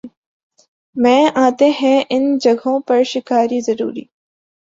[0.95, 3.97] میں آتے ہیں ان جگہوں پر شکاری حضرات